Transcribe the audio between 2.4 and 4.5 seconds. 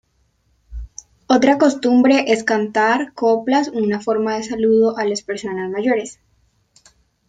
cantar coplas una forma de